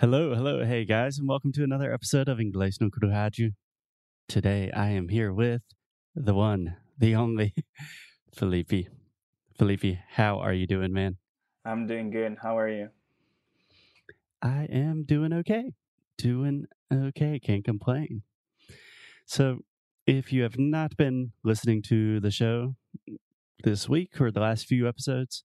Hello, 0.00 0.32
hello, 0.32 0.64
hey 0.64 0.84
guys, 0.84 1.18
and 1.18 1.26
welcome 1.26 1.50
to 1.50 1.64
another 1.64 1.92
episode 1.92 2.28
of 2.28 2.38
Inglês 2.38 2.80
no 2.80 2.88
Rádio. 2.88 3.54
Today 4.28 4.70
I 4.70 4.90
am 4.90 5.08
here 5.08 5.32
with 5.32 5.62
the 6.14 6.34
one, 6.34 6.76
the 6.96 7.16
only 7.16 7.52
Felipe. 8.32 8.86
Felipe, 9.58 9.98
how 10.10 10.38
are 10.38 10.52
you 10.52 10.68
doing, 10.68 10.92
man? 10.92 11.16
I'm 11.64 11.88
doing 11.88 12.10
good. 12.10 12.36
How 12.40 12.56
are 12.56 12.68
you? 12.68 12.90
I 14.40 14.68
am 14.70 15.02
doing 15.02 15.32
okay. 15.32 15.72
Doing 16.16 16.66
okay, 16.94 17.40
can't 17.40 17.64
complain. 17.64 18.22
So, 19.26 19.64
if 20.06 20.32
you 20.32 20.44
have 20.44 20.60
not 20.60 20.96
been 20.96 21.32
listening 21.42 21.82
to 21.88 22.20
the 22.20 22.30
show 22.30 22.76
this 23.62 23.88
week 23.88 24.20
or 24.20 24.30
the 24.30 24.40
last 24.40 24.66
few 24.66 24.88
episodes, 24.88 25.42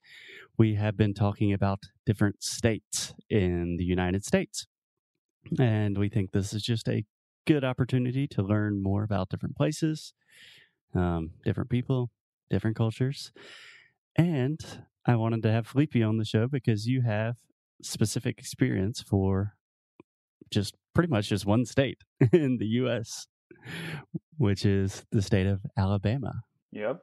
we 0.57 0.75
have 0.75 0.95
been 0.95 1.13
talking 1.13 1.51
about 1.51 1.79
different 2.05 2.43
states 2.43 3.13
in 3.29 3.77
the 3.77 3.83
United 3.83 4.23
States. 4.23 4.67
And 5.59 5.97
we 5.97 6.09
think 6.09 6.31
this 6.31 6.53
is 6.53 6.63
just 6.63 6.87
a 6.87 7.05
good 7.45 7.63
opportunity 7.63 8.27
to 8.27 8.41
learn 8.41 8.81
more 8.81 9.03
about 9.03 9.29
different 9.29 9.55
places, 9.55 10.13
um, 10.95 11.31
different 11.43 11.69
people, 11.69 12.09
different 12.49 12.77
cultures. 12.77 13.31
And 14.15 14.59
I 15.05 15.15
wanted 15.15 15.43
to 15.43 15.51
have 15.51 15.67
Felipe 15.67 15.95
on 15.95 16.17
the 16.17 16.25
show 16.25 16.47
because 16.47 16.87
you 16.87 17.01
have 17.01 17.35
specific 17.81 18.37
experience 18.39 19.01
for 19.01 19.55
just 20.49 20.75
pretty 20.93 21.09
much 21.09 21.29
just 21.29 21.45
one 21.45 21.65
state 21.65 21.97
in 22.31 22.57
the 22.57 22.67
US, 22.83 23.27
which 24.37 24.65
is 24.65 25.03
the 25.11 25.21
state 25.21 25.47
of 25.47 25.61
Alabama. 25.77 26.43
Yep. 26.71 27.01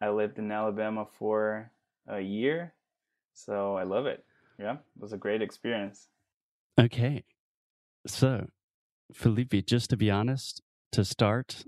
I 0.00 0.10
lived 0.10 0.38
in 0.38 0.52
Alabama 0.52 1.06
for 1.18 1.70
a 2.06 2.20
year, 2.20 2.74
so 3.34 3.76
I 3.76 3.82
love 3.82 4.06
it. 4.06 4.24
Yeah, 4.58 4.74
it 4.74 5.00
was 5.00 5.12
a 5.12 5.16
great 5.16 5.42
experience. 5.42 6.08
Okay. 6.78 7.24
So, 8.06 8.46
Felipe, 9.12 9.66
just 9.66 9.90
to 9.90 9.96
be 9.96 10.10
honest, 10.10 10.62
to 10.92 11.04
start, 11.04 11.64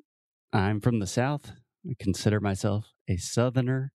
I'm 0.52 0.80
from 0.80 1.00
the 1.00 1.06
South. 1.06 1.52
I 1.88 1.94
consider 1.98 2.40
myself 2.40 2.86
a 3.08 3.16
Southerner, 3.16 3.92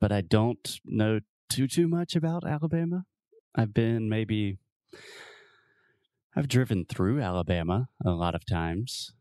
but 0.00 0.10
I 0.10 0.20
don't 0.20 0.80
know 0.84 1.20
too, 1.48 1.68
too 1.68 1.86
much 1.86 2.16
about 2.16 2.44
Alabama. 2.46 3.04
I've 3.54 3.72
been 3.72 4.08
maybe, 4.08 4.58
I've 6.34 6.48
driven 6.48 6.84
through 6.84 7.20
Alabama 7.20 7.88
a 8.04 8.10
lot 8.10 8.34
of 8.34 8.44
times. 8.46 9.12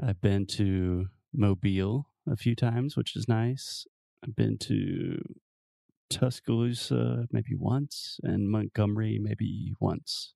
I've 0.00 0.20
been 0.20 0.46
to 0.46 1.06
Mobile 1.32 2.07
a 2.30 2.36
few 2.36 2.54
times, 2.54 2.96
which 2.96 3.16
is 3.16 3.28
nice. 3.28 3.86
I've 4.24 4.36
been 4.36 4.58
to 4.58 5.20
Tuscaloosa 6.10 7.26
maybe 7.32 7.54
once 7.56 8.18
and 8.22 8.48
Montgomery 8.48 9.18
maybe 9.20 9.74
once, 9.80 10.34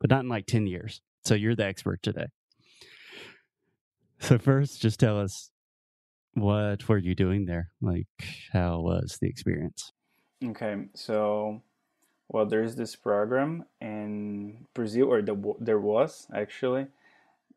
but 0.00 0.10
not 0.10 0.20
in 0.20 0.28
like 0.28 0.46
10 0.46 0.66
years. 0.66 1.00
So 1.24 1.34
you're 1.34 1.56
the 1.56 1.66
expert 1.66 2.02
today. 2.02 2.26
So, 4.20 4.38
first, 4.38 4.80
just 4.80 4.98
tell 4.98 5.20
us 5.20 5.50
what 6.34 6.88
were 6.88 6.98
you 6.98 7.14
doing 7.14 7.46
there? 7.46 7.70
Like, 7.80 8.06
how 8.52 8.80
was 8.80 9.18
the 9.20 9.28
experience? 9.28 9.92
Okay, 10.44 10.76
so 10.94 11.62
well, 12.28 12.46
there's 12.46 12.76
this 12.76 12.94
program 12.94 13.64
in 13.80 14.66
Brazil, 14.74 15.06
or 15.06 15.22
the, 15.22 15.54
there 15.60 15.80
was 15.80 16.26
actually. 16.34 16.86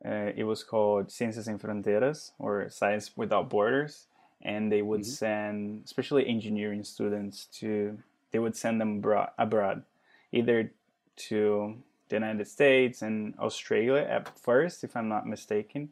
Uh, 0.03 0.31
it 0.35 0.43
was 0.43 0.63
called 0.63 1.07
Ciências 1.09 1.43
Sem 1.43 1.59
Fronteiras, 1.59 2.31
or 2.39 2.69
Science 2.69 3.11
Without 3.15 3.49
Borders, 3.49 4.07
and 4.41 4.71
they 4.71 4.81
would 4.81 5.01
mm-hmm. 5.01 5.11
send, 5.11 5.83
especially 5.85 6.27
engineering 6.27 6.83
students, 6.83 7.45
to 7.59 7.97
they 8.31 8.39
would 8.39 8.55
send 8.55 8.79
them 8.81 8.97
abroad, 8.97 9.29
abroad, 9.37 9.83
either 10.31 10.71
to 11.15 11.75
the 12.09 12.15
United 12.15 12.47
States 12.47 13.01
and 13.01 13.35
Australia 13.39 14.05
at 14.09 14.37
first, 14.39 14.83
if 14.83 14.95
I'm 14.95 15.09
not 15.09 15.27
mistaken, 15.27 15.89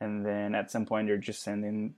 and 0.00 0.24
then 0.24 0.54
at 0.54 0.70
some 0.70 0.86
point 0.86 1.06
they're 1.06 1.16
just 1.16 1.42
sending 1.42 1.94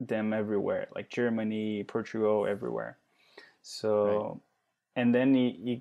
them 0.00 0.32
everywhere, 0.32 0.88
like 0.94 1.10
Germany, 1.10 1.84
Portugal, 1.84 2.46
everywhere. 2.48 2.98
So, 3.62 4.40
right. 4.96 5.02
and 5.02 5.14
then 5.14 5.34
you, 5.34 5.54
you 5.62 5.80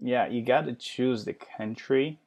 yeah, 0.00 0.28
you 0.28 0.42
got 0.42 0.66
to 0.66 0.74
choose 0.74 1.24
the 1.24 1.34
country, 1.34 2.20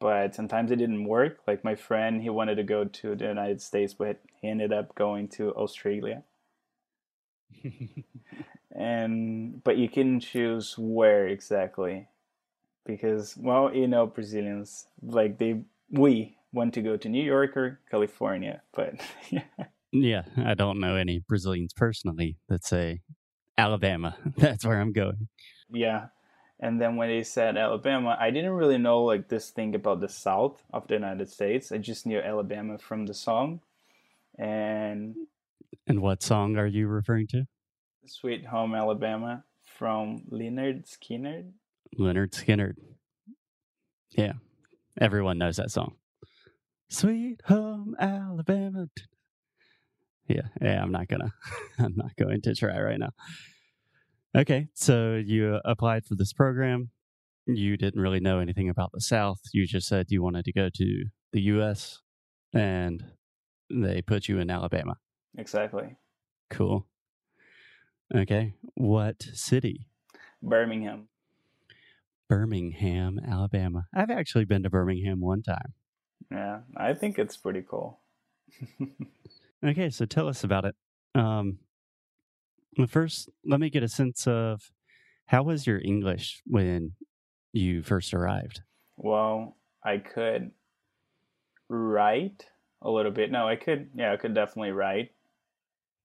but 0.00 0.34
sometimes 0.34 0.70
it 0.70 0.76
didn't 0.76 1.04
work. 1.04 1.38
Like 1.46 1.64
my 1.64 1.74
friend, 1.74 2.22
he 2.22 2.30
wanted 2.30 2.56
to 2.56 2.64
go 2.64 2.84
to 2.84 3.14
the 3.14 3.24
United 3.24 3.60
States, 3.62 3.94
but 3.94 4.20
he 4.40 4.48
ended 4.48 4.72
up 4.72 4.94
going 4.94 5.28
to 5.28 5.52
Australia. 5.54 6.22
and 8.74 9.62
but 9.62 9.76
you 9.76 9.88
can 9.88 10.20
choose 10.20 10.76
where 10.76 11.28
exactly 11.28 12.08
because 12.84 13.36
well 13.36 13.74
you 13.74 13.86
know 13.86 14.06
brazilians 14.06 14.86
like 15.02 15.38
they 15.38 15.60
we 15.90 16.36
want 16.52 16.74
to 16.74 16.82
go 16.82 16.96
to 16.96 17.08
new 17.08 17.22
york 17.22 17.56
or 17.56 17.80
california 17.90 18.60
but 18.74 18.94
yeah 19.30 19.42
yeah 19.92 20.22
i 20.44 20.54
don't 20.54 20.80
know 20.80 20.96
any 20.96 21.20
brazilians 21.28 21.72
personally 21.72 22.36
that 22.48 22.64
say 22.64 23.00
alabama 23.56 24.16
that's 24.36 24.64
where 24.64 24.80
i'm 24.80 24.92
going 24.92 25.28
yeah 25.72 26.06
and 26.60 26.80
then 26.80 26.96
when 26.96 27.08
they 27.08 27.22
said 27.22 27.56
alabama 27.56 28.16
i 28.20 28.30
didn't 28.30 28.52
really 28.52 28.78
know 28.78 29.02
like 29.02 29.28
this 29.28 29.50
thing 29.50 29.74
about 29.74 30.00
the 30.00 30.08
south 30.08 30.62
of 30.72 30.86
the 30.88 30.94
united 30.94 31.28
states 31.28 31.72
i 31.72 31.78
just 31.78 32.06
knew 32.06 32.18
alabama 32.18 32.78
from 32.78 33.06
the 33.06 33.14
song 33.14 33.60
and 34.38 35.14
and 35.86 36.00
what 36.00 36.22
song 36.22 36.56
are 36.56 36.66
you 36.66 36.86
referring 36.86 37.26
to 37.26 37.46
sweet 38.06 38.46
home 38.46 38.74
alabama 38.74 39.44
from 39.62 40.22
Lynyrd 40.30 40.84
skynyrd 40.84 41.52
Lynyrd 41.98 42.30
Skynyrd. 42.30 42.76
Yeah, 44.10 44.32
everyone 45.00 45.38
knows 45.38 45.56
that 45.56 45.70
song. 45.70 45.94
Sweet 46.88 47.40
Home 47.46 47.96
Alabama. 47.98 48.88
Yeah, 50.28 50.48
yeah, 50.60 50.82
I'm 50.82 50.92
not 50.92 51.08
gonna, 51.08 51.32
I'm 51.78 51.94
not 51.96 52.16
going 52.16 52.42
to 52.42 52.54
try 52.54 52.80
right 52.80 52.98
now. 52.98 53.10
Okay, 54.36 54.66
so 54.74 55.14
you 55.14 55.60
applied 55.64 56.04
for 56.04 56.16
this 56.16 56.32
program. 56.32 56.90
You 57.46 57.76
didn't 57.76 58.00
really 58.00 58.18
know 58.18 58.40
anything 58.40 58.68
about 58.68 58.90
the 58.92 59.00
South. 59.00 59.38
You 59.52 59.64
just 59.64 59.86
said 59.86 60.06
you 60.08 60.22
wanted 60.22 60.44
to 60.46 60.52
go 60.52 60.68
to 60.74 61.04
the 61.32 61.40
U.S. 61.42 62.00
and 62.52 63.04
they 63.70 64.02
put 64.02 64.26
you 64.26 64.40
in 64.40 64.50
Alabama. 64.50 64.96
Exactly. 65.38 65.96
Cool. 66.50 66.86
Okay, 68.14 68.54
what 68.74 69.22
city? 69.34 69.86
Birmingham. 70.42 71.08
Birmingham, 72.28 73.20
Alabama. 73.26 73.84
I've 73.94 74.10
actually 74.10 74.46
been 74.46 74.64
to 74.64 74.70
Birmingham 74.70 75.20
one 75.20 75.42
time. 75.42 75.74
Yeah, 76.30 76.60
I 76.76 76.94
think 76.94 77.20
it's 77.20 77.36
pretty 77.36 77.62
cool. 77.62 78.00
okay, 79.64 79.90
so 79.90 80.06
tell 80.06 80.26
us 80.28 80.42
about 80.42 80.64
it. 80.64 80.74
Um, 81.14 81.58
first, 82.88 83.28
let 83.44 83.60
me 83.60 83.70
get 83.70 83.82
a 83.82 83.88
sense 83.88 84.26
of 84.26 84.70
how 85.26 85.42
was 85.42 85.66
your 85.66 85.80
English 85.82 86.42
when 86.46 86.92
you 87.52 87.82
first 87.82 88.12
arrived? 88.12 88.62
Well, 88.96 89.56
I 89.84 89.98
could 89.98 90.50
write 91.68 92.46
a 92.82 92.90
little 92.90 93.12
bit. 93.12 93.30
No, 93.30 93.48
I 93.48 93.56
could, 93.56 93.90
yeah, 93.94 94.12
I 94.12 94.16
could 94.16 94.34
definitely 94.34 94.72
write 94.72 95.12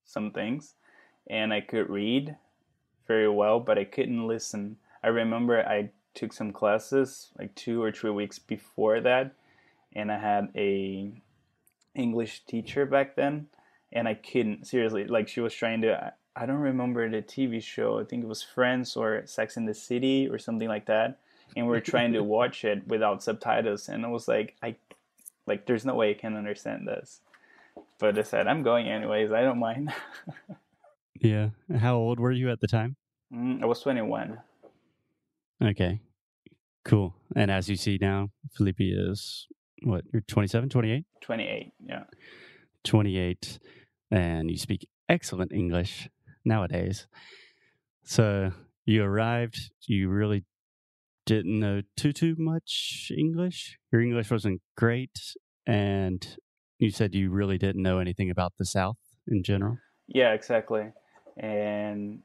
some 0.05 0.31
things. 0.31 0.75
And 1.29 1.53
I 1.53 1.61
could 1.61 1.89
read 1.89 2.35
very 3.07 3.29
well, 3.29 3.59
but 3.59 3.77
I 3.77 3.83
couldn't 3.83 4.27
listen. 4.27 4.77
I 5.03 5.07
remember 5.07 5.61
I 5.61 5.91
took 6.13 6.33
some 6.33 6.51
classes 6.51 7.31
like 7.37 7.53
two 7.55 7.81
or 7.81 7.91
three 7.91 8.11
weeks 8.11 8.39
before 8.39 9.01
that, 9.01 9.35
and 9.95 10.11
I 10.11 10.19
had 10.19 10.49
a 10.55 11.21
English 11.95 12.45
teacher 12.45 12.85
back 12.85 13.15
then, 13.15 13.47
and 13.91 14.07
I 14.07 14.13
couldn't 14.13 14.65
seriously 14.67 15.05
like 15.05 15.27
she 15.27 15.41
was 15.41 15.53
trying 15.53 15.81
to. 15.81 16.13
I 16.39 16.45
don't 16.45 16.61
remember 16.61 17.09
the 17.09 17.21
TV 17.21 17.61
show. 17.61 17.99
I 17.99 18.05
think 18.05 18.23
it 18.23 18.27
was 18.27 18.41
Friends 18.41 18.95
or 18.95 19.23
Sex 19.25 19.57
in 19.57 19.65
the 19.65 19.73
City 19.73 20.29
or 20.29 20.39
something 20.39 20.69
like 20.69 20.85
that, 20.85 21.19
and 21.57 21.67
we 21.67 21.75
are 21.75 21.81
trying 21.81 22.13
to 22.13 22.23
watch 22.37 22.63
it 22.63 22.87
without 22.87 23.21
subtitles, 23.21 23.89
and 23.89 24.05
I 24.05 24.07
was 24.09 24.29
like, 24.29 24.55
I 24.63 24.75
like 25.45 25.65
there's 25.65 25.83
no 25.83 25.95
way 25.95 26.11
I 26.11 26.13
can 26.13 26.37
understand 26.37 26.87
this. 26.87 27.19
But 27.97 28.17
I 28.17 28.21
said 28.21 28.47
I'm 28.47 28.63
going 28.63 28.87
anyways. 28.87 29.33
I 29.33 29.41
don't 29.41 29.59
mind. 29.59 29.91
yeah. 31.21 31.49
How 31.77 31.97
old 31.97 32.19
were 32.19 32.31
you 32.31 32.49
at 32.49 32.61
the 32.61 32.67
time? 32.67 32.95
Mm, 33.33 33.61
I 33.61 33.65
was 33.65 33.81
21. 33.81 34.39
Okay. 35.61 35.99
Cool. 36.85 37.13
And 37.35 37.51
as 37.51 37.69
you 37.69 37.75
see 37.75 37.97
now, 37.99 38.29
Felipe 38.53 38.79
is 38.79 39.47
what, 39.83 40.05
you're 40.13 40.21
27, 40.21 40.69
28? 40.69 41.05
28, 41.21 41.73
yeah. 41.85 42.03
28. 42.85 43.59
And 44.11 44.49
you 44.49 44.57
speak 44.57 44.87
excellent 45.09 45.51
English 45.51 46.09
nowadays. 46.45 47.07
So 48.03 48.51
you 48.85 49.03
arrived, 49.03 49.71
you 49.87 50.09
really 50.09 50.45
didn't 51.25 51.59
know 51.59 51.81
too, 51.95 52.11
too 52.11 52.35
much 52.37 53.11
English. 53.15 53.77
Your 53.91 54.01
English 54.01 54.31
wasn't 54.31 54.61
great. 54.75 55.35
And 55.67 56.25
you 56.79 56.89
said 56.89 57.13
you 57.13 57.29
really 57.29 57.57
didn't 57.57 57.83
know 57.83 57.99
anything 57.99 58.31
about 58.31 58.53
the 58.57 58.65
South 58.65 58.97
in 59.27 59.43
general. 59.43 59.77
Yeah, 60.07 60.33
exactly. 60.33 60.91
And 61.37 62.21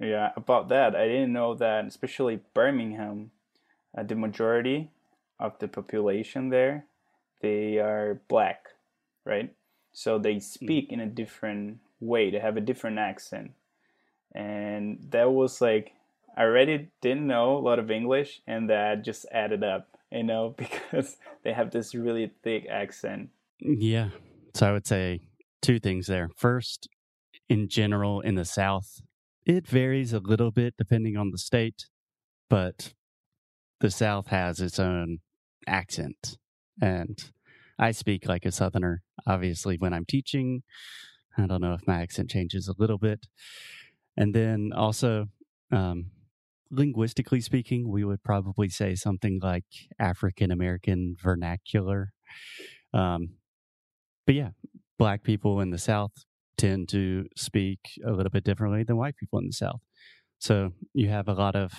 yeah, 0.00 0.30
about 0.36 0.68
that, 0.70 0.96
I 0.96 1.06
didn't 1.06 1.32
know 1.32 1.54
that, 1.54 1.86
especially 1.86 2.40
Birmingham. 2.54 3.30
uh, 3.96 4.02
the 4.02 4.14
majority 4.14 4.90
of 5.38 5.58
the 5.58 5.68
population 5.68 6.50
there, 6.50 6.86
they 7.40 7.78
are 7.78 8.20
black, 8.28 8.66
right? 9.24 9.54
So 9.92 10.18
they 10.18 10.40
speak 10.40 10.92
in 10.92 11.00
a 11.00 11.06
different 11.06 11.78
way. 12.00 12.30
They 12.30 12.38
have 12.38 12.56
a 12.56 12.62
different 12.62 12.98
accent, 12.98 13.52
and 14.34 14.98
that 15.10 15.30
was 15.30 15.60
like 15.60 15.92
I 16.36 16.42
already 16.42 16.88
didn't 17.00 17.26
know 17.26 17.56
a 17.56 17.58
lot 17.58 17.80
of 17.80 17.90
English, 17.90 18.42
and 18.46 18.70
that 18.70 19.04
just 19.04 19.26
added 19.32 19.64
up, 19.64 19.88
you 20.12 20.22
know, 20.22 20.50
because 20.56 21.16
they 21.42 21.52
have 21.52 21.72
this 21.72 21.94
really 21.94 22.30
thick 22.42 22.66
accent. 22.70 23.30
Yeah. 23.60 24.10
So 24.54 24.68
I 24.68 24.72
would 24.72 24.86
say 24.86 25.20
two 25.62 25.80
things 25.80 26.06
there. 26.06 26.30
First, 26.36 26.88
in 27.48 27.68
general, 27.68 28.20
in 28.20 28.36
the 28.36 28.44
South, 28.44 29.00
it 29.44 29.66
varies 29.66 30.12
a 30.12 30.20
little 30.20 30.52
bit 30.52 30.74
depending 30.76 31.16
on 31.16 31.30
the 31.30 31.38
state, 31.38 31.86
but 32.48 32.94
the 33.80 33.90
South 33.90 34.28
has 34.28 34.60
its 34.60 34.78
own 34.78 35.18
accent. 35.66 36.36
And 36.80 37.18
I 37.78 37.90
speak 37.90 38.28
like 38.28 38.44
a 38.44 38.52
Southerner, 38.52 39.02
obviously, 39.26 39.76
when 39.76 39.92
I'm 39.92 40.04
teaching. 40.04 40.62
I 41.38 41.46
don't 41.46 41.60
know 41.60 41.74
if 41.74 41.86
my 41.86 42.02
accent 42.02 42.30
changes 42.30 42.68
a 42.68 42.74
little 42.78 42.98
bit. 42.98 43.26
And 44.16 44.34
then 44.34 44.72
also, 44.74 45.26
um, 45.70 46.10
linguistically 46.70 47.40
speaking, 47.40 47.88
we 47.88 48.04
would 48.04 48.22
probably 48.22 48.68
say 48.68 48.94
something 48.94 49.38
like 49.42 49.64
African 49.98 50.50
American 50.50 51.16
vernacular. 51.22 52.12
Um, 52.92 53.36
but 54.26 54.34
yeah, 54.34 54.50
black 54.98 55.22
people 55.22 55.60
in 55.60 55.70
the 55.70 55.78
South 55.78 56.12
tend 56.56 56.88
to 56.90 57.26
speak 57.36 57.78
a 58.04 58.10
little 58.10 58.30
bit 58.30 58.44
differently 58.44 58.82
than 58.82 58.96
white 58.96 59.16
people 59.16 59.38
in 59.38 59.46
the 59.46 59.52
South. 59.52 59.80
So 60.40 60.72
you 60.92 61.08
have 61.08 61.28
a 61.28 61.34
lot 61.34 61.54
of 61.54 61.72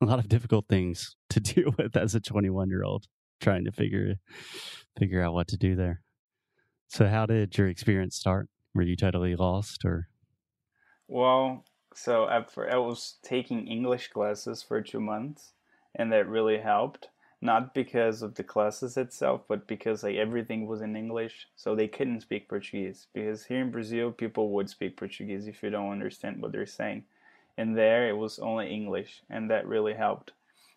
a 0.00 0.06
lot 0.06 0.18
of 0.18 0.28
difficult 0.28 0.66
things 0.68 1.16
to 1.30 1.40
deal 1.40 1.74
with 1.78 1.96
as 1.96 2.14
a 2.14 2.20
21 2.20 2.68
year 2.68 2.84
old 2.84 3.06
trying 3.40 3.64
to 3.64 3.72
figure 3.72 4.14
figure 4.98 5.22
out 5.22 5.34
what 5.34 5.48
to 5.48 5.56
do 5.56 5.76
there. 5.76 6.00
So 6.88 7.08
how 7.08 7.26
did 7.26 7.56
your 7.56 7.68
experience 7.68 8.16
start? 8.16 8.48
Were 8.74 8.82
you 8.82 8.96
totally 8.96 9.36
lost 9.36 9.84
or 9.84 10.08
Well, 11.08 11.64
so 11.94 12.24
I 12.24 12.76
was 12.78 13.18
taking 13.22 13.66
English 13.66 14.08
classes 14.08 14.62
for 14.62 14.80
two 14.80 15.00
months, 15.00 15.52
and 15.94 16.10
that 16.12 16.28
really 16.28 16.58
helped. 16.58 17.08
Not 17.44 17.74
because 17.74 18.22
of 18.22 18.36
the 18.36 18.44
classes 18.44 18.96
itself, 18.96 19.42
but 19.48 19.66
because 19.66 20.04
like 20.04 20.14
everything 20.14 20.68
was 20.68 20.80
in 20.80 20.94
English, 20.94 21.48
so 21.56 21.74
they 21.74 21.88
couldn't 21.88 22.20
speak 22.20 22.48
Portuguese. 22.48 23.08
Because 23.12 23.44
here 23.44 23.60
in 23.60 23.72
Brazil, 23.72 24.12
people 24.12 24.50
would 24.50 24.70
speak 24.70 24.96
Portuguese 24.96 25.48
if 25.48 25.60
you 25.60 25.70
don't 25.70 25.90
understand 25.90 26.40
what 26.40 26.52
they're 26.52 26.66
saying, 26.66 27.02
and 27.58 27.76
there 27.76 28.08
it 28.08 28.16
was 28.16 28.38
only 28.38 28.72
English, 28.72 29.22
and 29.28 29.50
that 29.50 29.66
really 29.66 29.94
helped. 29.94 30.30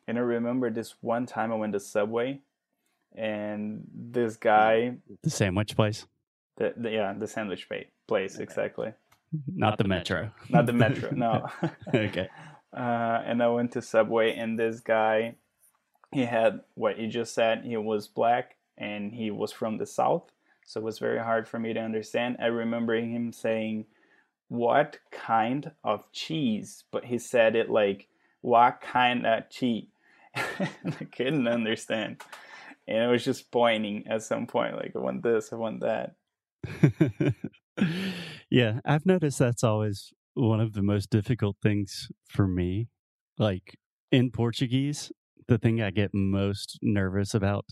And 0.07 0.18
I 0.18 0.21
remember 0.21 0.71
this 0.71 0.95
one 1.01 1.27
time 1.27 1.51
I 1.51 1.56
went 1.56 1.74
to 1.74 1.80
Subway, 1.80 2.41
and 3.15 3.88
this 3.94 4.36
guy, 4.36 4.98
the 5.21 5.30
sandwich 5.30 5.75
place? 5.75 6.07
The, 6.57 6.74
the 6.78 6.92
yeah, 6.92 7.13
the 7.18 7.28
sandwich 7.28 7.68
pa- 7.69 7.90
place 8.07 8.38
exactly. 8.38 8.94
Not, 9.54 9.78
the, 9.78 9.84
metro. 9.84 10.31
Not 10.50 10.66
the 10.66 10.74
metro, 10.74 11.12
no. 11.16 11.50
okay. 11.94 12.30
uh, 12.75 13.22
and 13.25 13.44
I 13.44 13.50
went 13.50 13.74
to 13.74 13.81
Subway, 13.81 14.36
and 14.36 14.57
this 14.57 14.80
guy, 14.80 15.36
he 16.12 16.25
had 16.25 16.62
what 16.75 16.98
you 16.98 17.07
just 17.07 17.34
said. 17.34 17.63
He 17.66 17.75
was 17.78 18.07
black, 18.07 18.56
and 18.78 19.13
he 19.13 19.31
was 19.31 19.52
from 19.52 19.78
the 19.78 19.86
south, 19.86 20.31
so 20.66 20.80
it 20.80 20.84
was 20.84 21.00
very 21.00 21.19
hard 21.19 21.48
for 21.48 21.60
me 21.60 21.74
to 21.74 21.80
understand. 21.80 22.38
I 22.40 22.46
remember 22.46 22.96
him 22.96 23.34
saying, 23.34 23.86
"What 24.48 25.00
kind 25.12 25.72
of 25.84 26.10
cheese?" 26.13 26.86
But 26.92 27.06
he 27.06 27.18
said 27.18 27.56
it 27.56 27.69
like, 27.69 28.08
"What 28.42 28.80
kind 28.80 29.25
of 29.25 29.50
cheese?" 29.50 29.88
I 30.36 31.06
couldn't 31.12 31.48
understand, 31.48 32.22
and 32.88 33.04
I 33.04 33.08
was 33.08 33.25
just 33.25 33.51
pointing 33.51 34.08
at 34.08 34.24
some 34.24 34.48
point, 34.48 34.78
like, 34.78 34.96
"I 34.96 35.00
want 35.00 35.24
this, 35.24 35.51
I 35.51 35.58
want 35.58 35.81
that." 35.81 36.16
yeah, 38.50 38.79
I've 38.85 39.06
noticed 39.06 39.39
that's 39.39 39.63
always 39.63 40.13
one 40.33 40.59
of 40.59 40.73
the 40.73 40.81
most 40.81 41.09
difficult 41.09 41.57
things 41.62 42.09
for 42.27 42.47
me. 42.47 42.89
Like 43.38 43.77
in 44.12 44.31
Portuguese, 44.31 45.12
the 45.47 45.57
thing 45.57 45.81
I 45.81 45.91
get 45.91 46.12
most 46.13 46.79
nervous 46.81 47.33
about 47.33 47.65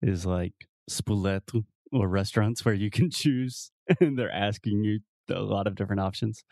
is 0.00 0.26
like 0.26 0.54
spoleto 0.90 1.64
or 1.92 2.08
restaurants 2.08 2.64
where 2.64 2.74
you 2.74 2.90
can 2.90 3.10
choose 3.12 3.70
and 4.00 4.18
they're 4.18 4.32
asking 4.32 4.84
you 4.84 5.00
a 5.30 5.40
lot 5.40 5.66
of 5.66 5.74
different 5.74 6.00
options. 6.00 6.44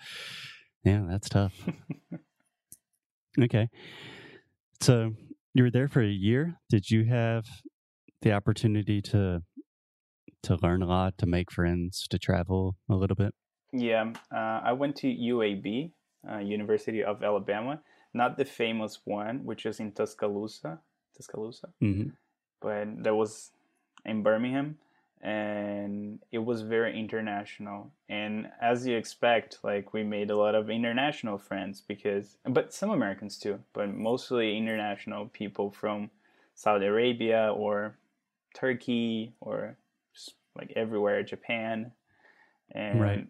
Yeah, 0.85 1.05
that's 1.09 1.29
tough. 1.29 1.55
okay. 3.41 3.69
So 4.81 5.13
you 5.55 5.65
were 5.65 5.71
there 5.71 5.89
for 5.89 6.03
a 6.03 6.09
year. 6.09 6.59
Did 6.71 6.91
you 6.91 7.05
have 7.05 7.47
the 8.23 8.33
opportunity 8.33 9.03
to 9.03 9.43
to 10.43 10.57
learn 10.63 10.83
a 10.83 10.87
lot, 10.87 11.19
to 11.19 11.27
make 11.27 11.51
friends, 11.51 12.07
to 12.11 12.19
travel 12.19 12.77
a 12.89 12.95
little 12.95 13.17
bit? 13.17 13.35
Yeah, 13.73 14.13
uh, 14.35 14.61
I 14.65 14.73
went 14.73 14.97
to 14.97 15.07
UAB, 15.07 15.93
uh, 16.31 16.39
University 16.39 17.05
of 17.05 17.23
Alabama, 17.23 17.81
not 18.13 18.37
the 18.37 18.45
famous 18.45 19.01
one, 19.05 19.45
which 19.45 19.67
is 19.67 19.81
in 19.81 19.93
Tuscaloosa, 19.93 20.81
Tuscaloosa, 21.17 21.69
hmm 21.81 22.09
but 22.61 23.03
that 23.03 23.15
was 23.15 23.53
in 24.05 24.23
Birmingham, 24.23 24.77
and 25.23 26.19
it 26.31 26.39
was 26.39 26.63
very 26.63 26.99
international. 26.99 27.91
And 28.09 28.49
as 28.61 28.87
you 28.87 28.97
expect, 28.97 29.59
like 29.63 29.93
we 29.93 30.03
made 30.03 30.31
a 30.31 30.37
lot 30.37 30.55
of 30.55 30.69
international 30.71 31.39
friends 31.39 31.83
because, 31.87 32.37
but 32.45 32.73
some 32.73 32.91
Americans 32.91 33.39
too, 33.39 33.61
but 33.73 33.95
mostly 33.95 34.57
international 34.57 35.29
people 35.29 35.71
from 35.71 36.11
Saudi 36.55 36.87
Arabia 36.87 37.53
or 37.55 37.97
Turkey 38.55 39.33
or 39.41 39.77
like 40.61 40.73
everywhere, 40.77 41.23
Japan, 41.23 41.93
and 42.73 43.01
Right. 43.01 43.27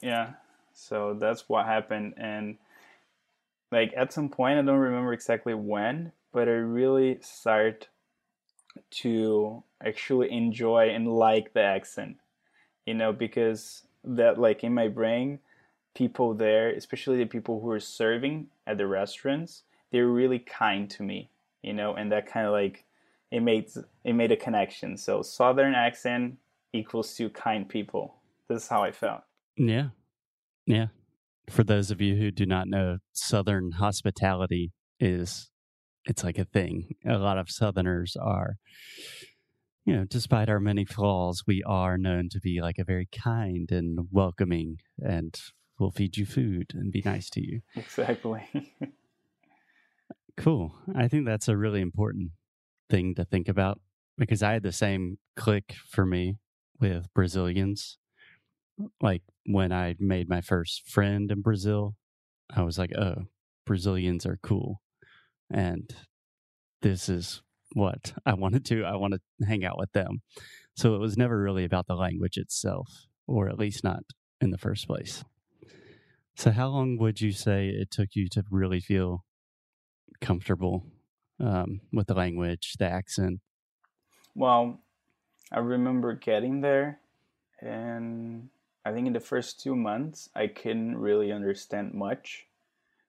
yeah, 0.00 0.30
so 0.72 1.14
that's 1.14 1.48
what 1.48 1.66
happened. 1.66 2.14
And 2.16 2.56
like 3.70 3.92
at 3.96 4.12
some 4.12 4.28
point, 4.30 4.58
I 4.58 4.62
don't 4.62 4.78
remember 4.78 5.12
exactly 5.12 5.54
when, 5.54 6.12
but 6.32 6.48
I 6.48 6.52
really 6.52 7.18
start 7.20 7.88
to 8.90 9.62
actually 9.84 10.32
enjoy 10.32 10.90
and 10.90 11.06
like 11.06 11.52
the 11.52 11.62
accent, 11.62 12.16
you 12.86 12.94
know, 12.94 13.12
because 13.12 13.82
that 14.02 14.38
like 14.38 14.64
in 14.64 14.72
my 14.72 14.88
brain, 14.88 15.38
people 15.94 16.34
there, 16.34 16.70
especially 16.70 17.18
the 17.18 17.26
people 17.26 17.60
who 17.60 17.70
are 17.70 17.80
serving 17.80 18.48
at 18.66 18.78
the 18.78 18.86
restaurants, 18.86 19.64
they're 19.92 20.06
really 20.06 20.38
kind 20.38 20.88
to 20.90 21.02
me, 21.02 21.28
you 21.62 21.72
know, 21.72 21.94
and 21.94 22.10
that 22.10 22.26
kind 22.26 22.46
of 22.46 22.52
like 22.52 22.84
it 23.30 23.40
made 23.40 23.70
it 24.04 24.14
made 24.14 24.32
a 24.32 24.36
connection. 24.36 24.96
So 24.96 25.22
southern 25.22 25.74
accent 25.74 26.38
equals 26.72 27.14
to 27.14 27.28
kind 27.30 27.68
people. 27.68 28.16
This 28.48 28.64
is 28.64 28.68
how 28.68 28.82
I 28.82 28.92
felt. 28.92 29.22
Yeah. 29.56 29.88
Yeah. 30.66 30.86
For 31.48 31.64
those 31.64 31.90
of 31.90 32.00
you 32.00 32.16
who 32.16 32.30
do 32.30 32.46
not 32.46 32.68
know, 32.68 32.98
Southern 33.12 33.72
hospitality 33.72 34.72
is 34.98 35.50
it's 36.04 36.24
like 36.24 36.38
a 36.38 36.44
thing. 36.44 36.94
A 37.06 37.18
lot 37.18 37.38
of 37.38 37.50
Southerners 37.50 38.16
are, 38.20 38.56
you 39.84 39.94
know, 39.94 40.04
despite 40.04 40.48
our 40.48 40.60
many 40.60 40.84
flaws, 40.84 41.42
we 41.46 41.62
are 41.66 41.98
known 41.98 42.28
to 42.30 42.40
be 42.40 42.60
like 42.60 42.78
a 42.78 42.84
very 42.84 43.08
kind 43.12 43.70
and 43.70 44.08
welcoming 44.10 44.78
and 44.98 45.34
will 45.78 45.90
feed 45.90 46.16
you 46.16 46.26
food 46.26 46.72
and 46.74 46.92
be 46.92 47.02
nice 47.04 47.28
to 47.30 47.40
you. 47.40 47.60
Exactly. 47.76 48.42
Cool. 50.40 50.74
I 50.96 51.06
think 51.06 51.26
that's 51.26 51.48
a 51.48 51.56
really 51.56 51.82
important 51.82 52.30
thing 52.88 53.14
to 53.16 53.26
think 53.26 53.46
about 53.46 53.78
because 54.16 54.42
I 54.42 54.52
had 54.54 54.62
the 54.62 54.72
same 54.72 55.18
click 55.36 55.74
for 55.90 56.06
me 56.06 56.36
with 56.80 57.12
Brazilians. 57.14 57.98
Like 59.00 59.22
when 59.46 59.72
I 59.72 59.96
made 59.98 60.28
my 60.28 60.40
first 60.40 60.88
friend 60.88 61.30
in 61.30 61.42
Brazil, 61.42 61.96
I 62.54 62.62
was 62.62 62.78
like, 62.78 62.96
oh, 62.96 63.26
Brazilians 63.66 64.26
are 64.26 64.38
cool. 64.42 64.80
And 65.52 65.94
this 66.82 67.08
is 67.08 67.42
what 67.74 68.12
I 68.24 68.34
wanted 68.34 68.64
to. 68.66 68.84
I 68.84 68.96
want 68.96 69.14
to 69.14 69.46
hang 69.46 69.64
out 69.64 69.78
with 69.78 69.92
them. 69.92 70.22
So 70.76 70.94
it 70.94 70.98
was 70.98 71.16
never 71.16 71.40
really 71.40 71.64
about 71.64 71.86
the 71.86 71.94
language 71.94 72.36
itself, 72.36 72.88
or 73.26 73.48
at 73.48 73.58
least 73.58 73.84
not 73.84 74.02
in 74.40 74.50
the 74.50 74.58
first 74.58 74.86
place. 74.86 75.24
So, 76.36 76.52
how 76.52 76.68
long 76.68 76.96
would 76.98 77.20
you 77.20 77.32
say 77.32 77.68
it 77.68 77.90
took 77.90 78.10
you 78.14 78.28
to 78.30 78.44
really 78.50 78.80
feel 78.80 79.24
comfortable 80.22 80.86
um, 81.38 81.80
with 81.92 82.06
the 82.06 82.14
language, 82.14 82.76
the 82.78 82.86
accent? 82.86 83.40
well, 84.34 84.80
I 85.52 85.58
remember 85.58 86.14
getting 86.14 86.60
there, 86.60 87.00
and 87.60 88.48
I 88.84 88.92
think 88.92 89.06
in 89.06 89.12
the 89.12 89.20
first 89.20 89.60
two 89.60 89.74
months, 89.74 90.30
I 90.34 90.46
couldn't 90.46 90.96
really 90.96 91.32
understand 91.32 91.92
much, 91.94 92.46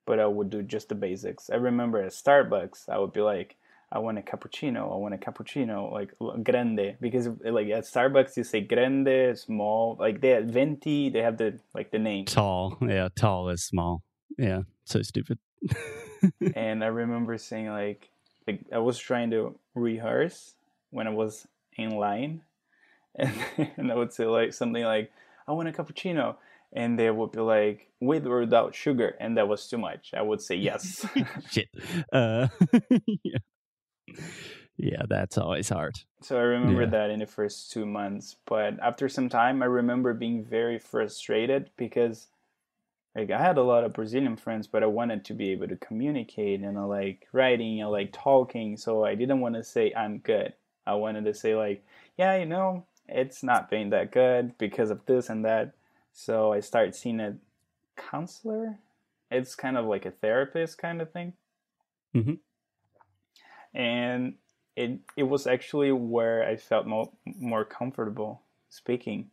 but 0.05 0.19
I 0.19 0.25
would 0.25 0.49
do 0.49 0.63
just 0.63 0.89
the 0.89 0.95
basics. 0.95 1.49
I 1.49 1.55
remember 1.55 2.01
at 2.01 2.11
Starbucks, 2.11 2.89
I 2.89 2.97
would 2.97 3.13
be 3.13 3.21
like, 3.21 3.57
I 3.91 3.99
want 3.99 4.17
a 4.17 4.21
cappuccino, 4.21 4.91
I 4.91 4.95
want 4.95 5.13
a 5.13 5.17
cappuccino, 5.17 5.91
like 5.91 6.13
grande, 6.43 6.95
because 7.01 7.27
like 7.43 7.67
at 7.69 7.83
Starbucks 7.83 8.37
you 8.37 8.43
say 8.43 8.61
grande, 8.61 9.37
small, 9.37 9.97
like 9.99 10.21
they 10.21 10.29
have 10.29 10.45
venti, 10.45 11.09
they 11.09 11.21
have 11.21 11.37
the 11.37 11.59
like 11.75 11.91
the 11.91 11.99
name. 11.99 12.25
Tall. 12.25 12.77
Yeah, 12.81 13.09
tall 13.15 13.49
is 13.49 13.63
small. 13.63 14.01
Yeah, 14.37 14.61
so 14.85 15.01
stupid. 15.01 15.39
and 16.55 16.83
I 16.83 16.87
remember 16.87 17.37
saying 17.37 17.67
like 17.67 18.09
like 18.47 18.61
I 18.71 18.77
was 18.77 18.97
trying 18.97 19.29
to 19.31 19.59
rehearse 19.75 20.55
when 20.89 21.07
I 21.07 21.11
was 21.11 21.47
in 21.77 21.91
line, 21.97 22.41
and, 23.15 23.33
and 23.77 23.91
I 23.91 23.95
would 23.95 24.13
say 24.13 24.25
like 24.25 24.53
something 24.53 24.83
like, 24.83 25.11
"I 25.47 25.53
want 25.53 25.69
a 25.69 25.71
cappuccino," 25.71 26.37
and 26.73 26.97
they 26.97 27.09
would 27.11 27.31
be 27.31 27.41
like, 27.41 27.91
"With 27.99 28.25
or 28.27 28.41
without 28.41 28.75
sugar," 28.75 29.15
and 29.19 29.37
that 29.37 29.47
was 29.47 29.67
too 29.67 29.77
much. 29.77 30.13
I 30.13 30.21
would 30.21 30.41
say 30.41 30.55
yes. 30.55 31.05
Shit. 31.51 31.69
Uh, 32.11 32.47
yeah. 33.23 33.37
yeah, 34.77 35.03
that's 35.09 35.37
always 35.37 35.69
hard. 35.69 35.99
So 36.21 36.37
I 36.37 36.41
remember 36.41 36.83
Yeah. 36.83 36.89
that 36.89 37.09
in 37.09 37.19
the 37.19 37.25
first 37.25 37.71
two 37.71 37.85
months. 37.85 38.35
But 38.45 38.79
after 38.79 39.09
some 39.09 39.29
time, 39.29 39.61
I 39.61 39.65
remember 39.65 40.13
being 40.13 40.43
very 40.43 40.79
frustrated 40.79 41.71
because, 41.77 42.27
like, 43.15 43.31
I 43.31 43.39
had 43.39 43.57
a 43.57 43.63
lot 43.63 43.83
of 43.83 43.93
Brazilian 43.93 44.37
friends, 44.37 44.67
but 44.67 44.83
I 44.83 44.87
wanted 44.87 45.25
to 45.25 45.33
be 45.33 45.51
able 45.51 45.67
to 45.67 45.75
communicate 45.77 46.61
and 46.61 46.77
I 46.77 46.83
like 46.83 47.27
writing, 47.33 47.81
I 47.83 47.87
like 47.87 48.13
talking. 48.13 48.77
So 48.77 49.03
I 49.03 49.15
didn't 49.15 49.41
want 49.41 49.55
to 49.55 49.63
say 49.63 49.93
I'm 49.93 50.19
good. 50.19 50.53
I 50.91 50.95
wanted 50.95 51.25
to 51.25 51.33
say 51.33 51.55
like, 51.55 51.83
yeah, 52.17 52.35
you 52.37 52.45
know, 52.45 52.85
it's 53.07 53.43
not 53.43 53.69
being 53.69 53.89
that 53.91 54.11
good 54.11 54.57
because 54.57 54.89
of 54.91 55.05
this 55.05 55.29
and 55.29 55.43
that. 55.45 55.73
So 56.13 56.53
I 56.53 56.59
started 56.59 56.95
seeing 56.95 57.19
a 57.19 57.35
counselor. 57.95 58.77
It's 59.29 59.55
kind 59.55 59.77
of 59.77 59.85
like 59.85 60.05
a 60.05 60.11
therapist 60.11 60.77
kind 60.77 61.01
of 61.01 61.11
thing 61.11 61.33
Mhm. 62.13 62.39
and 63.73 64.35
it 64.75 64.99
it 65.15 65.23
was 65.23 65.47
actually 65.47 65.91
where 65.91 66.43
I 66.47 66.57
felt 66.57 66.85
more 66.85 67.11
more 67.25 67.65
comfortable 67.65 68.41
speaking. 68.69 69.29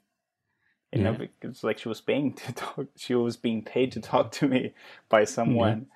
You 0.93 1.03
know, 1.03 1.13
because 1.41 1.63
like 1.65 1.79
she 1.79 1.89
was 1.89 2.01
paying 2.01 2.33
to 2.43 2.53
talk, 2.53 2.87
she 2.97 3.15
was 3.15 3.37
being 3.37 3.63
paid 3.63 3.93
to 3.93 4.01
talk 4.01 4.33
to 4.33 4.49
me 4.49 4.73
by 5.09 5.25
someone. 5.25 5.87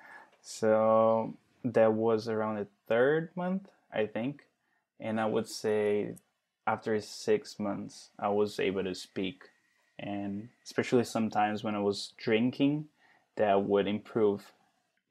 So 0.41 1.35
that 1.63 1.93
was 1.93 2.27
around 2.27 2.57
the 2.57 2.67
third 2.87 3.29
month, 3.35 3.69
I 3.91 4.05
think, 4.05 4.43
and 5.03 5.21
I 5.21 5.27
would 5.27 5.49
say 5.49 6.15
after 6.67 6.99
six 7.01 7.59
months, 7.59 8.11
I 8.19 8.29
was 8.29 8.59
able 8.59 8.85
to 8.85 8.95
speak, 8.95 9.43
and 9.99 10.49
especially 10.65 11.05
sometimes 11.05 11.63
when 11.63 11.75
I 11.75 11.81
was 11.81 12.13
drinking, 12.17 12.89
that 13.37 13.63
would 13.65 13.87
improve 13.87 14.53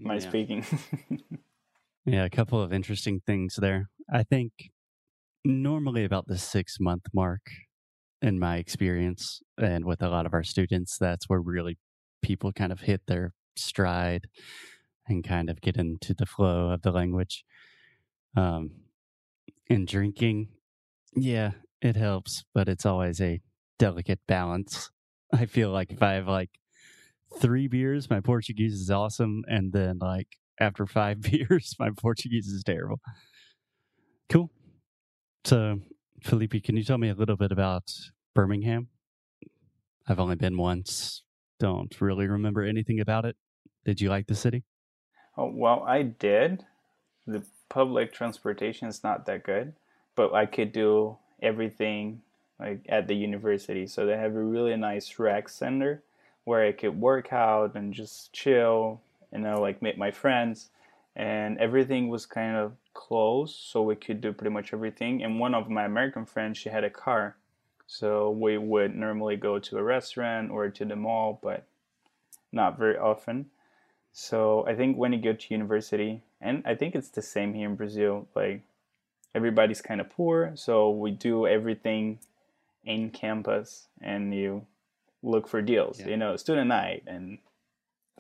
my 0.00 0.18
Yeah. 0.18 0.30
speaking. 0.30 0.66
Yeah, 2.04 2.25
a 2.25 2.30
couple 2.30 2.61
of 2.61 2.72
interesting 2.72 3.20
things 3.26 3.56
there. 3.61 3.90
I 4.12 4.25
think 4.25 4.52
normally 5.44 6.04
about 6.04 6.26
the 6.28 6.38
six 6.38 6.78
month 6.80 7.06
mark, 7.14 7.42
in 8.22 8.38
my 8.38 8.58
experience, 8.58 9.42
and 9.58 9.84
with 9.84 10.02
a 10.02 10.08
lot 10.08 10.26
of 10.26 10.34
our 10.34 10.44
students, 10.44 10.99
that's 10.99 11.28
where 11.28 11.40
really 11.40 11.78
people 12.22 12.52
kind 12.52 12.72
of 12.72 12.82
hit 12.82 13.02
their 13.06 13.34
stride 13.56 14.28
and 15.08 15.25
kind 15.25 15.50
of 15.50 15.61
get 15.61 15.76
into 15.76 16.14
the 16.14 16.26
flow 16.26 16.70
of 16.70 16.82
the 16.82 16.92
language. 16.92 17.44
Um, 18.37 18.72
and 19.72 19.86
drinking, 19.86 20.48
yeah, 21.14 21.52
it 21.80 21.96
helps, 21.96 22.44
but 22.54 22.68
it's 22.68 22.86
always 22.86 23.20
a 23.20 23.40
delicate 23.78 24.20
balance. 24.28 24.90
I 25.32 25.46
feel 25.46 25.70
like 25.70 25.90
if 25.90 26.02
I 26.02 26.12
have 26.12 26.28
like 26.28 26.50
three 27.40 27.68
beers, 27.68 28.10
my 28.10 28.20
Portuguese 28.20 28.74
is 28.74 28.90
awesome, 28.90 29.44
and 29.48 29.72
then 29.72 29.98
like 29.98 30.28
after 30.60 30.86
five 30.86 31.20
beers, 31.30 31.74
my 31.78 31.90
Portuguese 31.90 32.48
is 32.48 32.62
terrible. 32.62 33.00
Cool. 34.28 34.50
So, 35.44 35.80
Felipe, 36.22 36.62
can 36.62 36.76
you 36.76 36.84
tell 36.84 36.98
me 36.98 37.08
a 37.08 37.14
little 37.14 37.36
bit 37.36 37.50
about 37.50 37.90
Birmingham? 38.34 38.88
I've 40.06 40.20
only 40.20 40.36
been 40.36 40.56
once. 40.56 41.22
Don't 41.58 41.98
really 42.00 42.26
remember 42.26 42.62
anything 42.62 43.00
about 43.00 43.24
it. 43.24 43.36
Did 43.84 44.00
you 44.00 44.10
like 44.10 44.26
the 44.26 44.34
city? 44.34 44.64
Oh, 45.36 45.50
well, 45.52 45.82
I 45.86 46.02
did. 46.02 46.64
The 47.26 47.44
public 47.72 48.12
transportation 48.12 48.86
is 48.86 49.02
not 49.02 49.24
that 49.24 49.44
good, 49.44 49.72
but 50.14 50.34
I 50.34 50.44
could 50.44 50.72
do 50.72 51.16
everything 51.40 52.20
like 52.60 52.84
at 52.86 53.08
the 53.08 53.14
university. 53.14 53.86
So 53.86 54.04
they 54.04 54.18
have 54.18 54.36
a 54.36 54.44
really 54.44 54.76
nice 54.76 55.18
rec 55.18 55.48
center 55.48 56.02
where 56.44 56.66
I 56.66 56.72
could 56.72 57.00
work 57.00 57.32
out 57.32 57.74
and 57.74 57.94
just 57.94 58.30
chill, 58.34 59.00
you 59.32 59.38
know, 59.38 59.58
like 59.58 59.80
meet 59.80 59.96
my 59.96 60.10
friends. 60.10 60.68
And 61.16 61.58
everything 61.58 62.08
was 62.08 62.26
kind 62.26 62.58
of 62.58 62.74
close, 62.92 63.54
so 63.54 63.80
we 63.80 63.96
could 63.96 64.20
do 64.20 64.34
pretty 64.34 64.52
much 64.52 64.74
everything. 64.74 65.22
And 65.22 65.40
one 65.40 65.54
of 65.54 65.70
my 65.70 65.86
American 65.86 66.26
friends, 66.26 66.58
she 66.58 66.68
had 66.68 66.84
a 66.84 66.90
car. 66.90 67.36
So 67.86 68.30
we 68.32 68.58
would 68.58 68.94
normally 68.94 69.36
go 69.36 69.58
to 69.58 69.78
a 69.78 69.82
restaurant 69.82 70.50
or 70.50 70.68
to 70.68 70.84
the 70.84 70.96
mall, 70.96 71.40
but 71.42 71.64
not 72.52 72.78
very 72.78 72.98
often. 72.98 73.46
So 74.12 74.66
I 74.66 74.74
think 74.74 74.98
when 74.98 75.14
you 75.14 75.20
go 75.22 75.32
to 75.32 75.54
university, 75.54 76.22
and 76.42 76.62
I 76.66 76.75
think 76.75 76.94
it's 76.94 77.08
the 77.11 77.22
same 77.22 77.54
here 77.54 77.68
in 77.68 77.76
Brazil, 77.76 78.26
like 78.34 78.62
everybody's 79.34 79.80
kind 79.80 80.00
of 80.00 80.11
poor, 80.11 80.52
so 80.56 80.90
we 80.90 81.11
do 81.12 81.46
everything 81.46 82.18
in 82.84 83.11
campus 83.11 83.87
and 84.00 84.34
you 84.34 84.66
look 85.22 85.49
for 85.49 85.62
deals, 85.62 86.00
Yeah. 86.00 86.08
you 86.08 86.16
know, 86.16 86.37
student 86.37 86.68
night 86.68 87.04
and 87.06 87.38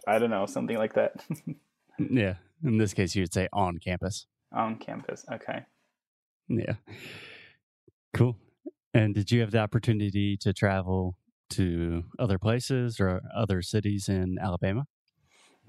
I 0.06 0.18
don't 0.18 0.30
know, 0.30 0.46
something 0.46 0.78
like 0.78 0.94
that 0.94 1.24
Yeah. 1.98 2.34
In 2.64 2.78
this 2.78 2.94
case, 2.94 3.14
you'd 3.16 3.32
say 3.34 3.48
on 3.52 3.78
campus. 3.78 4.26
on 4.52 4.76
campus. 4.76 5.24
Okay. 5.30 5.64
Yeah. 6.48 6.74
Cool. 8.14 8.36
And 8.94 9.14
did 9.14 9.30
you 9.32 9.40
have 9.40 9.50
the 9.50 9.58
opportunity 9.58 10.36
to 10.38 10.52
travel 10.52 11.16
to 11.50 12.04
other 12.18 12.38
places 12.38 13.00
or 13.00 13.20
other 13.34 13.62
cities 13.62 14.08
in 14.08 14.38
Alabama? 14.40 14.86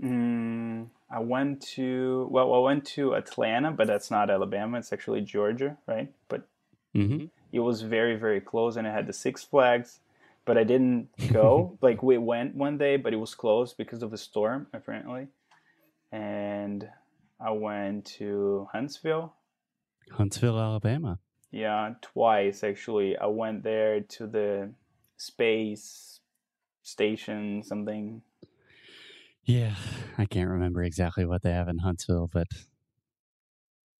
Mm, 0.02 0.88
I 1.14 1.20
went 1.20 1.62
to, 1.76 2.28
well, 2.32 2.54
I 2.54 2.60
went 2.60 2.86
to 2.96 3.14
Atlanta, 3.14 3.72
but 3.72 3.88
that's 3.88 4.10
not 4.10 4.30
Alabama, 4.30 4.80
it's 4.80 4.92
actually 4.92 5.22
Georgia, 5.22 5.78
right? 5.88 6.12
But 6.28 6.48
Mm-hmm. 6.96 7.26
it 7.52 7.60
was 7.60 7.82
very 7.82 8.16
very 8.16 8.40
close 8.40 8.76
and 8.76 8.86
it 8.86 8.92
had 8.92 9.08
the 9.08 9.14
six 9.14 9.44
flags 9.44 10.00
but 10.46 10.60
i 10.60 10.64
didn't 10.64 11.08
go 11.32 11.76
like 11.82 12.04
we 12.04 12.20
went 12.20 12.54
one 12.54 12.78
day 12.78 12.98
but 12.98 13.14
it 13.14 13.16
was 13.16 13.34
closed 13.34 13.78
because 13.78 14.04
of 14.04 14.14
a 14.14 14.18
storm 14.18 14.68
apparently 14.74 15.26
and 16.12 16.88
i 17.40 17.50
went 17.50 18.06
to 18.06 18.68
huntsville 18.72 19.34
Huntsville, 20.12 20.60
Alabama. 20.60 21.18
yeah 21.50 21.96
twice 22.02 22.64
actually 22.64 23.18
i 23.18 23.26
went 23.26 23.64
there 23.64 24.02
to 24.02 24.28
the 24.28 24.70
space 25.18 26.20
station 26.84 27.64
something 27.64 28.22
Yeah, 29.46 29.76
I 30.18 30.26
can't 30.26 30.50
remember 30.50 30.84
exactly 30.84 31.26
what 31.26 31.42
they 31.42 31.52
have 31.52 31.68
in 31.68 31.80
Huntsville, 31.80 32.30
but 32.32 32.48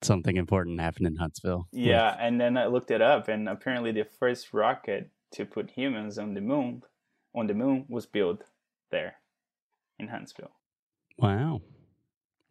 something 0.02 0.38
important 0.38 0.80
happened 0.80 1.08
in 1.08 1.16
Huntsville. 1.18 1.68
with- 1.72 1.82
yeah 1.82 2.16
and 2.20 2.40
then 2.40 2.58
i 2.58 2.66
looked 2.66 2.92
it 2.92 3.02
up 3.02 3.30
and 3.30 3.48
apparently 3.48 3.90
the 3.94 4.04
first 4.04 4.54
rocket 4.54 5.10
to 5.32 5.46
put 5.46 5.70
humans 5.72 6.18
on 6.18 6.34
the 6.34 6.42
moon 6.42 6.82
on 7.34 7.48
the 7.48 7.54
moon 7.54 7.86
was 7.88 8.06
built 8.06 8.44
there 8.92 9.16
in 10.00 10.10
huntsville 10.10 10.52
Wow. 11.18 11.62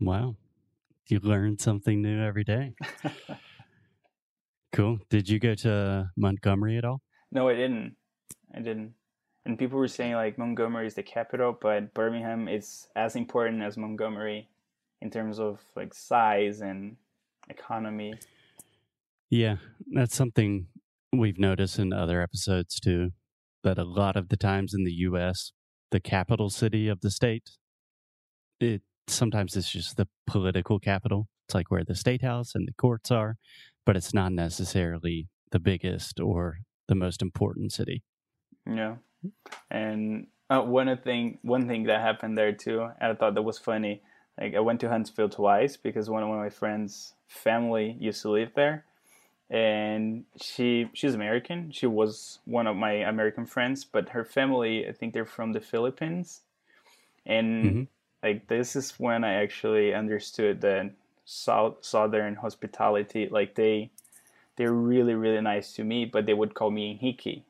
Wow. 0.00 0.36
You 1.08 1.18
learn 1.20 1.58
something 1.58 2.00
new 2.00 2.22
every 2.22 2.44
day. 2.44 2.74
Cool. 4.72 4.98
Did 5.10 5.28
you 5.28 5.38
go 5.38 5.54
to 5.56 6.10
Montgomery 6.16 6.78
at 6.78 6.84
all? 6.86 7.02
No, 7.30 7.48
I 7.48 7.54
didn't. 7.54 7.96
I 8.54 8.60
didn't. 8.60 8.94
And 9.44 9.58
people 9.58 9.78
were 9.78 9.88
saying 9.88 10.14
like 10.14 10.38
Montgomery 10.38 10.86
is 10.86 10.94
the 10.94 11.02
capital, 11.02 11.56
but 11.60 11.94
Birmingham 11.94 12.48
is 12.48 12.86
as 12.94 13.16
important 13.16 13.62
as 13.62 13.76
Montgomery 13.76 14.48
in 15.00 15.10
terms 15.10 15.40
of 15.40 15.60
like 15.74 15.92
size 15.94 16.60
and 16.60 16.96
economy. 17.48 18.14
Yeah, 19.30 19.56
that's 19.90 20.14
something 20.14 20.68
we've 21.12 21.38
noticed 21.38 21.78
in 21.78 21.92
other 21.92 22.22
episodes 22.22 22.78
too. 22.78 23.10
That 23.64 23.78
a 23.78 23.84
lot 23.84 24.16
of 24.16 24.28
the 24.28 24.36
times 24.36 24.74
in 24.74 24.84
the 24.84 24.92
U.S., 24.92 25.52
the 25.90 26.00
capital 26.00 26.50
city 26.50 26.88
of 26.88 27.00
the 27.00 27.10
state, 27.10 27.50
it 28.60 28.82
sometimes 29.06 29.56
it's 29.56 29.70
just 29.70 29.96
the 29.96 30.08
political 30.26 30.78
capital. 30.78 31.28
It's 31.46 31.54
like 31.54 31.70
where 31.70 31.84
the 31.84 31.94
state 31.94 32.22
house 32.22 32.54
and 32.54 32.66
the 32.66 32.72
courts 32.72 33.10
are, 33.10 33.36
but 33.84 33.96
it's 33.96 34.14
not 34.14 34.32
necessarily 34.32 35.28
the 35.50 35.60
biggest 35.60 36.18
or 36.20 36.58
the 36.88 36.94
most 36.94 37.22
important 37.22 37.72
city. 37.72 38.02
Yeah. 38.66 38.96
And 39.70 40.26
uh, 40.50 40.62
one 40.62 40.96
thing, 40.98 41.38
one 41.42 41.66
thing 41.66 41.84
that 41.84 42.00
happened 42.00 42.36
there 42.38 42.52
too, 42.52 42.82
and 43.00 43.12
I 43.12 43.14
thought 43.14 43.34
that 43.34 43.42
was 43.42 43.58
funny. 43.58 44.02
Like 44.40 44.54
I 44.54 44.60
went 44.60 44.80
to 44.80 44.88
Huntsville 44.88 45.28
twice 45.28 45.76
because 45.76 46.08
one 46.10 46.22
of 46.22 46.28
my 46.28 46.48
friends' 46.50 47.14
family 47.28 47.96
used 47.98 48.22
to 48.22 48.30
live 48.30 48.52
there, 48.54 48.84
and 49.50 50.24
she 50.40 50.88
she's 50.94 51.14
American. 51.14 51.70
She 51.72 51.86
was 51.86 52.40
one 52.44 52.66
of 52.66 52.76
my 52.76 52.92
American 52.92 53.46
friends, 53.46 53.84
but 53.84 54.10
her 54.10 54.24
family, 54.24 54.88
I 54.88 54.92
think 54.92 55.14
they're 55.14 55.24
from 55.26 55.52
the 55.52 55.60
Philippines, 55.60 56.42
and 57.26 57.80
Mhm. 57.82 57.88
like 58.22 58.48
this 58.48 58.76
is 58.76 58.98
when 58.98 59.24
I 59.24 59.34
actually 59.34 59.94
understood 59.94 60.60
that 60.62 60.92
South 61.24 61.84
Southern 61.84 62.36
hospitality, 62.36 63.28
like 63.28 63.54
they 63.54 63.90
they're 64.56 64.72
really 64.72 65.14
really 65.14 65.40
nice 65.40 65.72
to 65.74 65.84
me, 65.84 66.04
but 66.06 66.26
they 66.26 66.34
would 66.34 66.54
call 66.54 66.70
me 66.70 66.98
Hiki 67.02 67.44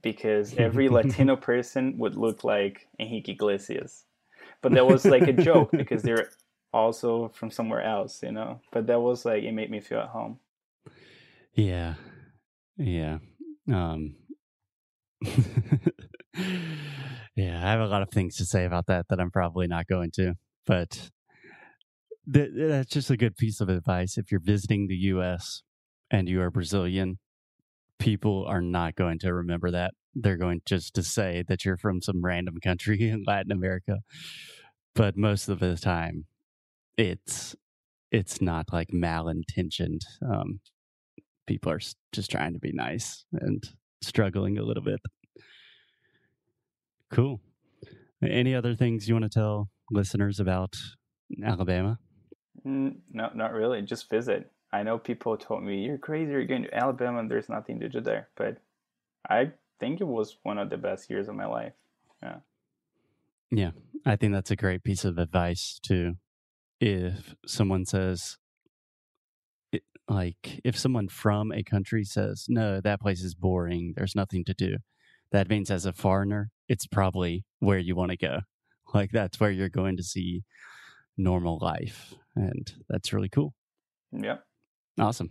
because 0.00 0.54
every 0.58 0.88
Latino 0.88 1.36
person 1.36 1.98
would 1.98 2.16
look 2.16 2.44
like 2.44 2.88
Enrique 2.98 3.32
Iglesias. 3.32 4.04
But 4.62 4.72
that 4.72 4.86
was 4.86 5.04
like 5.04 5.22
a 5.22 5.32
joke 5.32 5.70
because 5.72 6.02
they're 6.02 6.30
also 6.72 7.28
from 7.34 7.50
somewhere 7.50 7.82
else, 7.82 8.22
you 8.22 8.32
know. 8.32 8.60
But 8.70 8.86
that 8.86 9.00
was 9.00 9.24
like 9.24 9.42
it 9.42 9.52
made 9.52 9.70
me 9.70 9.80
feel 9.80 10.00
at 10.00 10.08
home. 10.08 10.38
Yeah. 11.54 11.94
Yeah. 12.76 13.18
Um 13.70 14.16
Yeah, 17.34 17.66
I 17.66 17.70
have 17.70 17.80
a 17.80 17.86
lot 17.86 18.02
of 18.02 18.10
things 18.10 18.36
to 18.36 18.44
say 18.44 18.64
about 18.64 18.86
that 18.86 19.06
that 19.08 19.18
I'm 19.18 19.30
probably 19.30 19.66
not 19.66 19.86
going 19.86 20.10
to, 20.12 20.34
but 20.66 21.10
th- 22.32 22.50
that's 22.54 22.90
just 22.90 23.10
a 23.10 23.16
good 23.16 23.36
piece 23.36 23.60
of 23.60 23.70
advice 23.70 24.18
if 24.18 24.30
you're 24.30 24.40
visiting 24.40 24.86
the 24.86 24.96
US 24.96 25.62
and 26.10 26.28
you 26.28 26.42
are 26.42 26.50
Brazilian, 26.50 27.18
people 28.02 28.44
are 28.46 28.60
not 28.60 28.96
going 28.96 29.20
to 29.20 29.32
remember 29.32 29.70
that. 29.70 29.94
They're 30.16 30.36
going 30.36 30.60
just 30.66 30.94
to 30.94 31.04
say 31.04 31.44
that 31.46 31.64
you're 31.64 31.76
from 31.76 32.02
some 32.02 32.20
random 32.20 32.56
country 32.62 33.08
in 33.08 33.22
Latin 33.26 33.52
America. 33.52 33.98
But 34.94 35.16
most 35.16 35.48
of 35.48 35.60
the 35.60 35.76
time 35.76 36.26
it's 36.98 37.56
it's 38.10 38.42
not 38.42 38.72
like 38.72 38.88
malintentioned. 38.88 40.02
Um, 40.20 40.60
people 41.46 41.72
are 41.72 41.80
just 42.12 42.30
trying 42.30 42.52
to 42.52 42.58
be 42.58 42.72
nice 42.72 43.24
and 43.32 43.62
struggling 44.02 44.58
a 44.58 44.62
little 44.62 44.82
bit. 44.82 45.00
Cool. 47.10 47.40
Any 48.22 48.54
other 48.54 48.74
things 48.74 49.08
you 49.08 49.14
want 49.14 49.30
to 49.30 49.38
tell 49.38 49.70
listeners 49.90 50.40
about 50.40 50.76
Alabama? 51.42 51.98
Mm, 52.66 52.96
no, 53.10 53.30
not 53.34 53.52
really. 53.52 53.80
Just 53.82 54.10
visit. 54.10 54.51
I 54.72 54.82
know 54.82 54.98
people 54.98 55.36
told 55.36 55.62
me 55.62 55.84
you're 55.84 55.98
crazy. 55.98 56.32
You're 56.32 56.46
going 56.46 56.64
to 56.64 56.74
Alabama 56.74 57.18
and 57.18 57.30
there's 57.30 57.48
nothing 57.48 57.78
to 57.80 57.88
do 57.88 58.00
there, 58.00 58.28
but 58.36 58.56
I 59.28 59.52
think 59.78 60.00
it 60.00 60.06
was 60.06 60.36
one 60.42 60.58
of 60.58 60.70
the 60.70 60.78
best 60.78 61.10
years 61.10 61.28
of 61.28 61.34
my 61.34 61.46
life. 61.46 61.72
Yeah. 62.22 62.36
Yeah, 63.50 63.70
I 64.06 64.16
think 64.16 64.32
that's 64.32 64.50
a 64.50 64.56
great 64.56 64.82
piece 64.82 65.04
of 65.04 65.18
advice 65.18 65.78
too. 65.82 66.14
If 66.80 67.34
someone 67.46 67.84
says, 67.84 68.38
like, 70.08 70.60
if 70.64 70.78
someone 70.78 71.08
from 71.08 71.52
a 71.52 71.62
country 71.62 72.04
says, 72.04 72.46
no, 72.48 72.80
that 72.80 73.00
place 73.00 73.22
is 73.22 73.34
boring, 73.34 73.92
there's 73.94 74.16
nothing 74.16 74.44
to 74.46 74.54
do, 74.54 74.76
that 75.32 75.50
means 75.50 75.70
as 75.70 75.84
a 75.84 75.92
foreigner, 75.92 76.50
it's 76.68 76.86
probably 76.86 77.44
where 77.58 77.78
you 77.78 77.94
want 77.94 78.10
to 78.10 78.16
go. 78.16 78.38
Like, 78.94 79.10
that's 79.10 79.40
where 79.40 79.50
you're 79.50 79.70
going 79.70 79.96
to 79.96 80.02
see 80.02 80.44
normal 81.16 81.58
life. 81.62 82.12
And 82.36 82.70
that's 82.90 83.14
really 83.14 83.30
cool. 83.30 83.54
Yeah. 84.12 84.36
Awesome. 84.98 85.30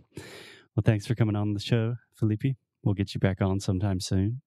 Well, 0.74 0.82
thanks 0.84 1.06
for 1.06 1.14
coming 1.14 1.36
on 1.36 1.54
the 1.54 1.60
show, 1.60 1.96
Felipe. 2.14 2.56
We'll 2.82 2.94
get 2.94 3.14
you 3.14 3.20
back 3.20 3.40
on 3.40 3.60
sometime 3.60 4.00
soon. 4.00 4.40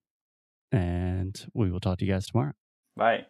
And 0.72 1.40
we 1.54 1.70
will 1.70 1.80
talk 1.80 1.98
to 1.98 2.04
you 2.04 2.12
guys 2.12 2.26
tomorrow. 2.26 2.52
Bye. 2.96 3.26